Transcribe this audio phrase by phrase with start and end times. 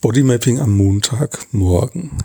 [0.00, 2.24] Bodymapping am Montagmorgen.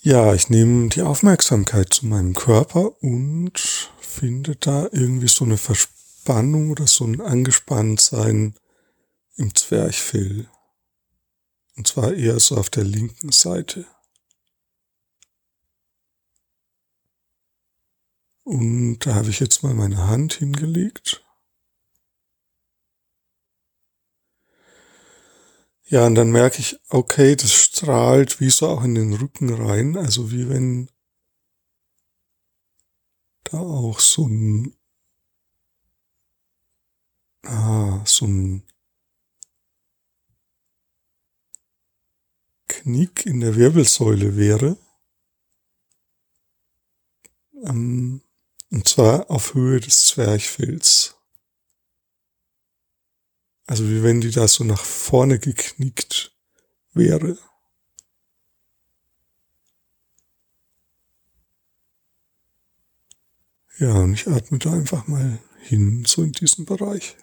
[0.00, 6.70] Ja, ich nehme die Aufmerksamkeit zu meinem Körper und finde da irgendwie so eine Verspannung
[6.70, 8.54] oder so ein Angespanntsein
[9.36, 10.48] im Zwerchfell.
[11.76, 13.84] Und zwar eher so auf der linken Seite.
[18.44, 21.22] Und da habe ich jetzt mal meine Hand hingelegt
[25.84, 29.96] Ja, und dann merke ich, okay, das strahlt wie so auch in den Rücken rein,
[29.96, 30.90] also wie wenn
[33.44, 34.74] da auch so ein,
[37.44, 38.62] ah, so ein
[42.68, 44.78] Knick in der Wirbelsäule wäre.
[47.64, 48.22] Ähm,
[48.70, 51.16] und zwar auf Höhe des Zwerchfells.
[53.66, 56.32] Also wie wenn die da so nach vorne geknickt
[56.92, 57.38] wäre.
[63.78, 67.16] Ja, und ich atme da einfach mal hin, so in diesen Bereich.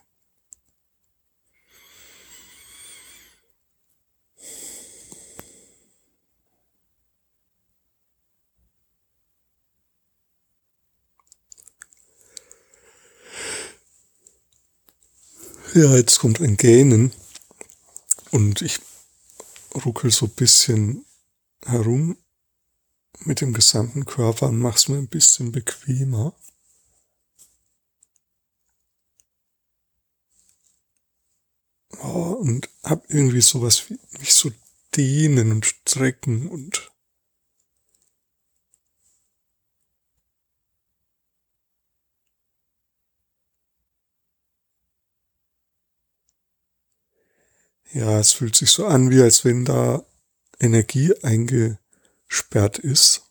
[15.75, 17.11] Ja, jetzt kommt ein Gähnen
[18.31, 18.79] und ich
[19.85, 21.05] ruckel so ein bisschen
[21.63, 22.17] herum
[23.19, 26.33] mit dem gesamten Körper und mach's mir ein bisschen bequemer.
[31.99, 34.51] Oh, und hab irgendwie sowas wie mich so
[34.95, 36.88] dehnen und strecken und
[47.91, 50.05] Ja, es fühlt sich so an, wie als wenn da
[50.59, 53.23] Energie eingesperrt ist.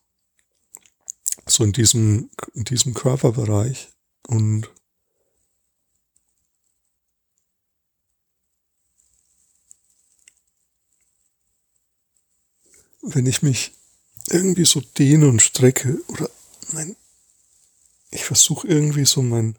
[1.47, 3.89] So in diesem, in diesem Körperbereich.
[4.27, 4.69] Und
[13.03, 13.73] wenn ich mich
[14.29, 16.29] irgendwie so dehne und strecke oder
[16.73, 16.97] nein,
[18.11, 19.57] ich versuche irgendwie so mein,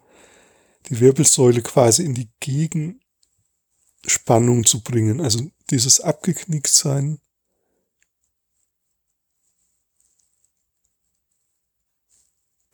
[0.88, 3.00] die Wirbelsäule quasi in die Gegend
[4.06, 5.20] Spannung zu bringen.
[5.20, 7.20] Also dieses Abgeknicktsein.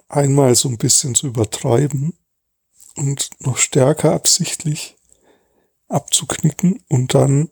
[0.08, 2.16] Einmal so ein bisschen zu übertreiben
[2.96, 4.96] und noch stärker absichtlich
[5.88, 7.50] abzuknicken und dann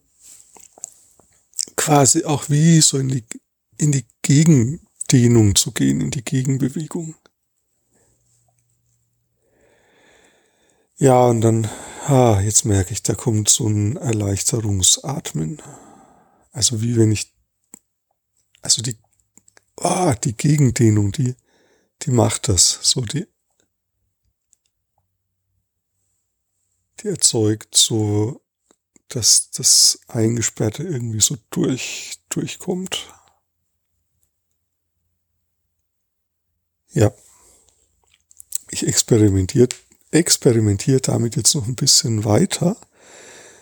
[1.77, 3.25] quasi auch wie so in die,
[3.77, 7.17] in die Gegendehnung zu gehen, in die Gegenbewegung.
[10.97, 11.69] Ja, und dann
[12.07, 15.63] Ah, jetzt merke ich, da kommt so ein Erleichterungsatmen.
[16.53, 17.33] Also wie wenn ich,
[18.61, 18.99] also die,
[19.79, 21.35] ah, die Gegendehnung, die,
[22.03, 22.79] die macht das.
[22.83, 23.27] So die,
[27.01, 28.43] die erzeugt so,
[29.09, 33.15] dass das Eingesperrte irgendwie so durch, durchkommt.
[36.91, 37.11] Ja.
[38.71, 39.69] Ich experimentiere
[40.15, 42.77] experimentiere damit jetzt noch ein bisschen weiter.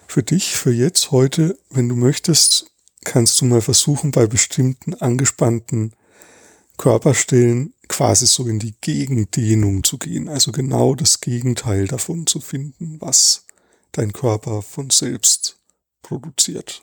[0.07, 2.67] Für dich, für jetzt, heute, wenn du möchtest,
[3.05, 5.95] kannst du mal versuchen, bei bestimmten angespannten
[6.77, 10.29] Körperstellen quasi so in die Gegendehnung zu gehen.
[10.29, 13.47] Also genau das Gegenteil davon zu finden, was
[13.93, 15.59] dein Körper von selbst
[16.03, 16.83] produziert.